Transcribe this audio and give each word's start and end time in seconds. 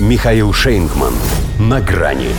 Михаил 0.00 0.52
Шейнгман. 0.52 1.14
На 1.60 1.80
грани. 1.80 2.30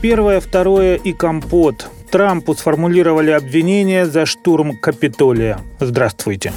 Первое, 0.00 0.40
второе 0.40 0.94
и 0.94 1.12
компот. 1.12 1.90
Трампу 2.10 2.54
сформулировали 2.54 3.32
обвинения 3.32 4.06
за 4.06 4.24
штурм 4.24 4.78
Капитолия. 4.78 5.60
Здравствуйте. 5.80 6.54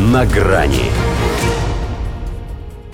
На 0.00 0.24
грани. 0.24 0.90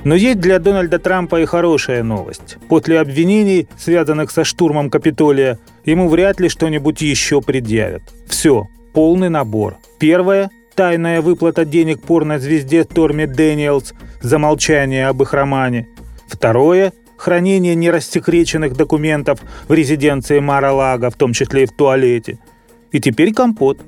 Но 0.03 0.17
есть 0.17 0.41
для 0.41 0.59
Дональда 0.59 0.99
Трампа 0.99 1.41
и 1.41 1.45
хорошая 1.45 2.03
новость. 2.03 2.57
После 2.69 2.99
обвинений, 2.99 3.69
связанных 3.79 4.33
со 4.33 4.43
штурмом 4.43 4.91
Капитолия, 4.91 5.61
ему 5.85 6.09
вряд 6.09 6.41
ли 6.41 6.49
что-нибудь 6.49 7.03
еще 7.03 7.41
предъявят. 7.41 8.03
Все, 8.27 8.67
полный 8.93 9.29
набор. 9.29 9.77
Первое– 10.01 10.51
тайная 10.81 11.21
выплата 11.21 11.67
денег 11.67 12.01
порнозвезде 12.01 12.85
Торми 12.85 13.27
Дэниелс 13.27 13.93
за 14.23 14.39
молчание 14.39 15.09
об 15.09 15.21
их 15.21 15.35
романе. 15.35 15.89
Второе– 16.27 16.95
хранение 17.19 17.75
нерассекреченных 17.75 18.75
документов 18.75 19.41
в 19.69 19.75
резиденции 19.75 20.39
Мара 20.39 20.73
Лага, 20.73 21.11
в 21.11 21.17
том 21.17 21.35
числе 21.35 21.65
и 21.65 21.67
в 21.67 21.73
туалете. 21.73 22.39
И 22.93 22.99
теперь 22.99 23.35
компот. 23.35 23.79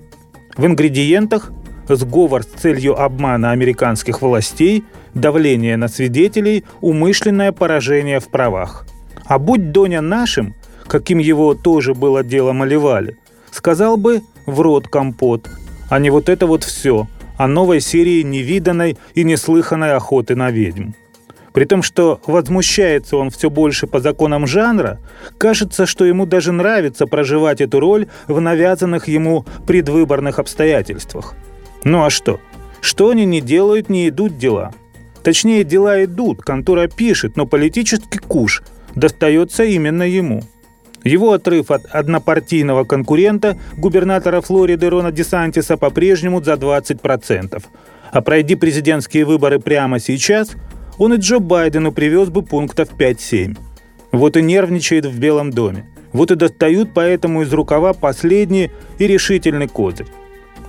В 0.55 0.67
ингредиентах 0.67 1.51
сговор 1.89 2.43
с 2.43 2.61
целью 2.61 3.01
обмана 3.01 3.53
американских 3.53 4.21
властей, 4.21 4.85
давление 5.15 5.79
на 5.79 5.89
свидетелей, 5.89 6.63
умышленное 6.83 7.53
поражение 7.53 8.21
в 8.21 8.29
правах. 8.29 8.87
А 9.25 9.39
будь 9.39 9.73
Доня 9.73 10.03
нашим, 10.03 10.55
каким 10.87 11.17
его 11.17 11.55
тоже 11.55 11.95
было 11.95 12.23
дело 12.23 12.53
малевали, 12.53 13.17
сказал 13.51 13.97
бы 13.97 14.21
«в 14.45 14.61
рот 14.61 14.89
компот», 14.89 15.49
а 15.93 15.99
не 15.99 16.09
вот 16.09 16.31
это 16.31 16.47
вот 16.47 16.65
все 16.65 17.07
о 17.37 17.47
новой 17.47 17.83
серии 17.83 18.23
невиданной 18.23 18.97
и 19.15 19.25
неслыханной 19.25 19.93
охоты 19.93 20.35
на 20.35 20.51
ведьм. 20.51 20.93
При 21.53 21.67
том, 21.67 21.83
что 21.83 22.19
возмущается 22.27 23.19
он 23.19 23.29
все 23.29 23.51
больше 23.51 23.87
по 23.87 24.01
законам 24.01 24.47
жанра, 24.47 25.01
кажется, 25.37 25.85
что 25.85 26.07
ему 26.07 26.25
даже 26.25 26.51
нравится 26.51 27.07
проживать 27.07 27.61
эту 27.61 27.79
роль 27.79 28.07
в 28.27 28.41
навязанных 28.41 29.07
ему 29.07 29.45
предвыборных 29.67 30.39
обстоятельствах. 30.39 31.35
Ну 31.85 32.03
а 32.05 32.09
что? 32.09 32.41
Что 32.81 33.11
они 33.11 33.27
не 33.27 33.43
делают, 33.43 33.91
не 33.91 34.09
идут 34.09 34.39
дела. 34.39 34.73
Точнее, 35.23 35.63
дела 35.63 36.03
идут, 36.05 36.41
контора 36.41 36.89
пишет, 36.89 37.37
но 37.37 37.45
политический 37.45 38.19
куш 38.19 38.63
достается 38.95 39.65
именно 39.65 40.05
ему. 40.05 40.43
Его 41.05 41.33
отрыв 41.33 41.71
от 41.71 41.85
однопартийного 41.87 42.85
конкурента, 42.85 43.57
губернатора 43.77 44.41
Флориды 44.41 44.89
Рона 44.89 45.11
Десантиса, 45.11 45.77
по-прежнему 45.77 46.43
за 46.43 46.53
20%. 46.53 47.63
А 48.13 48.21
пройди 48.21 48.55
президентские 48.55 49.25
выборы 49.25 49.59
прямо 49.59 49.99
сейчас, 49.99 50.53
он 50.99 51.15
и 51.15 51.17
Джо 51.17 51.39
Байдену 51.39 51.93
привез 51.93 52.29
бы 52.29 52.43
пунктов 52.43 52.91
5-7. 52.97 53.57
Вот 54.13 54.37
и 54.37 54.43
нервничает 54.43 55.07
в 55.07 55.19
Белом 55.19 55.51
доме. 55.51 55.87
Вот 56.13 56.31
и 56.31 56.35
достают 56.35 56.91
поэтому 56.95 57.43
из 57.43 57.53
рукава 57.53 57.95
последний 57.95 58.71
и 58.99 59.07
решительный 59.07 59.69
козырь. 59.69 60.07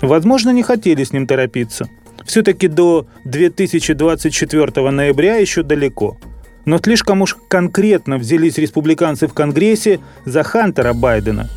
Возможно, 0.01 0.51
не 0.51 0.63
хотели 0.63 1.03
с 1.03 1.11
ним 1.11 1.27
торопиться. 1.27 1.89
Все-таки 2.25 2.69
до 2.69 3.07
2024 3.25 4.91
ноября 4.91 5.35
еще 5.35 5.63
далеко– 5.63 6.17
но 6.65 6.77
слишком 6.77 7.21
уж 7.21 7.37
конкретно 7.47 8.17
взялись 8.17 8.57
республиканцы 8.57 9.27
в 9.27 9.33
Конгрессе 9.33 9.99
за 10.25 10.43
Хантера 10.43 10.93
Байдена. 10.93 11.49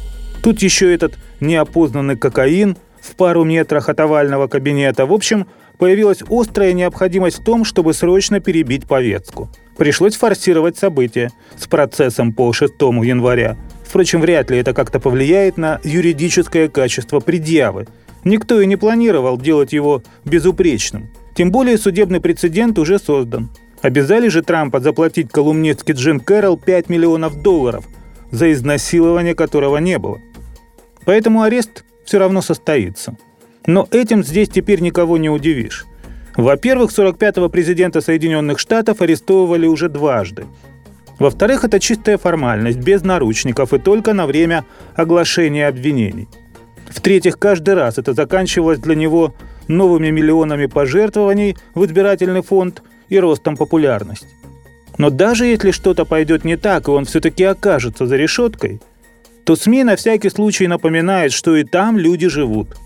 Тут 0.43 0.63
еще 0.63 0.93
этот 0.93 1.15
неопознанный 1.41 2.17
кокаин 2.17 2.77
в 3.01 3.15
пару 3.17 3.45
метрах 3.45 3.89
от 3.89 4.01
овального 4.01 4.49
кабинета. 4.49 5.07
В 5.07 5.13
общем, 5.13 5.47
появилась 5.79 6.23
острая 6.29 6.73
необходимость 6.73 7.41
в 7.41 7.45
том, 7.45 7.65
чтобы 7.65 7.95
срочно 7.95 8.41
перебить 8.41 8.87
повестку. 8.87 9.49
Пришлось 9.77 10.17
форсировать 10.17 10.79
события 10.79 11.31
с 11.57 11.67
процессом 11.67 12.33
по 12.33 12.53
6 12.53 12.73
января. 12.81 13.57
Впрочем, 13.85 14.21
вряд 14.21 14.51
ли 14.51 14.59
это 14.59 14.73
как-то 14.73 14.99
повлияет 14.99 15.59
на 15.59 15.81
юридическое 15.85 16.69
качество 16.69 17.21
предъявы. 17.21 17.87
Никто 18.25 18.61
и 18.61 18.67
не 18.67 18.77
планировал 18.77 19.39
делать 19.39 19.73
его 19.73 20.03
безупречным. 20.25 21.11
Тем 21.35 21.53
более 21.53 21.79
судебный 21.79 22.21
прецедент 22.21 22.79
уже 22.79 22.99
создан. 22.99 23.51
Обязали 23.87 24.27
же 24.27 24.43
Трампа 24.43 24.81
заплатить 24.81 25.31
колумнистке 25.31 25.93
Джин 25.93 26.19
Кэрролл 26.19 26.57
5 26.57 26.89
миллионов 26.89 27.41
долларов, 27.41 27.85
за 28.33 28.53
изнасилование 28.53 29.37
которого 29.37 29.77
не 29.77 29.97
было. 29.97 30.19
Поэтому 31.05 31.43
арест 31.43 31.85
все 32.05 32.19
равно 32.19 32.43
состоится. 32.43 33.17
Но 33.65 33.87
этим 33.93 34.25
здесь 34.25 34.49
теперь 34.49 34.81
никого 34.81 35.19
не 35.19 35.31
удивишь. 35.31 35.87
Во-первых, 36.37 36.91
45-го 36.91 37.49
президента 37.49 38.01
Соединенных 38.01 38.59
Штатов 38.59 39.03
арестовывали 39.03 39.69
уже 39.69 39.89
дважды. 39.89 40.47
Во-вторых, 41.21 41.63
это 41.63 41.79
чистая 41.79 42.19
формальность, 42.19 42.79
без 42.79 43.05
наручников 43.05 43.73
и 43.73 43.79
только 43.79 44.15
на 44.15 44.27
время 44.27 44.65
оглашения 44.97 45.69
обвинений. 45.69 46.27
В-третьих, 46.89 47.39
каждый 47.39 47.75
раз 47.75 47.99
это 47.99 48.15
заканчивалось 48.15 48.81
для 48.81 48.97
него 48.97 49.33
новыми 49.69 50.11
миллионами 50.11 50.67
пожертвований 50.67 51.57
в 51.77 51.85
избирательный 51.85 52.43
фонд– 52.43 52.83
и 53.09 53.19
ростом 53.19 53.57
популярности. 53.57 54.29
Но 54.99 55.11
даже 55.11 55.47
если 55.47 55.71
что-то 55.71 56.05
пойдет 56.05 56.45
не 56.45 56.57
так, 56.57 56.89
и 56.89 56.91
он 56.91 57.05
все-таки 57.05 57.45
окажется 57.45 58.07
за 58.07 58.17
решеткой, 58.17 58.81
то 59.45 59.55
СМИ 59.55 59.85
на 59.85 59.97
всякий 59.97 60.31
случай 60.31 60.67
напоминают, 60.67 61.33
что 61.33 61.55
и 61.57 61.65
там 61.65 61.99
люди 61.99 62.29
живут. 62.29 62.77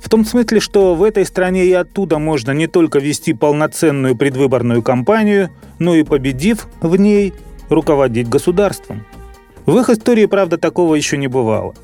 В 0.00 0.08
том 0.08 0.24
смысле, 0.24 0.60
что 0.60 0.94
в 0.94 1.02
этой 1.02 1.24
стране 1.24 1.66
и 1.66 1.72
оттуда 1.72 2.18
можно 2.18 2.50
не 2.52 2.66
только 2.66 2.98
вести 2.98 3.34
полноценную 3.34 4.16
предвыборную 4.16 4.82
кампанию, 4.82 5.50
но 5.78 5.94
и 5.94 6.02
победив 6.02 6.68
в 6.80 6.96
ней, 6.96 7.34
руководить 7.68 8.28
государством. 8.28 9.06
В 9.66 9.78
их 9.78 9.90
истории, 9.90 10.26
правда, 10.26 10.58
такого 10.58 10.94
еще 10.94 11.16
не 11.16 11.28
бывало. 11.28 11.74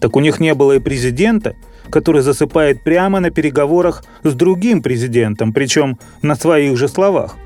Так 0.00 0.16
у 0.16 0.20
них 0.20 0.40
не 0.40 0.54
было 0.54 0.76
и 0.76 0.78
президента, 0.78 1.56
который 1.90 2.22
засыпает 2.22 2.82
прямо 2.82 3.20
на 3.20 3.30
переговорах 3.30 4.04
с 4.22 4.34
другим 4.34 4.82
президентом, 4.82 5.52
причем 5.52 5.98
на 6.22 6.34
своих 6.34 6.76
же 6.76 6.88
словах. 6.88 7.36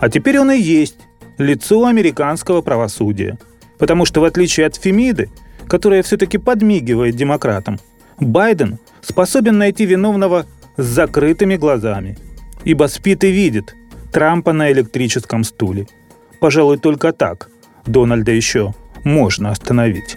А 0.00 0.08
теперь 0.08 0.38
он 0.38 0.50
и 0.50 0.58
есть 0.58 0.96
лицо 1.38 1.86
американского 1.86 2.62
правосудия. 2.62 3.38
Потому 3.78 4.04
что 4.04 4.20
в 4.20 4.24
отличие 4.24 4.66
от 4.66 4.76
Фемиды, 4.76 5.30
которая 5.66 6.02
все-таки 6.02 6.38
подмигивает 6.38 7.16
демократам, 7.16 7.78
Байден 8.18 8.78
способен 9.00 9.58
найти 9.58 9.84
виновного 9.84 10.46
с 10.76 10.84
закрытыми 10.84 11.56
глазами. 11.56 12.16
Ибо 12.64 12.86
спит 12.86 13.24
и 13.24 13.30
видит 13.30 13.74
Трампа 14.12 14.52
на 14.52 14.70
электрическом 14.70 15.42
стуле. 15.42 15.86
Пожалуй, 16.40 16.78
только 16.78 17.12
так 17.12 17.50
Дональда 17.86 18.32
еще 18.32 18.74
можно 19.04 19.50
остановить. 19.50 20.16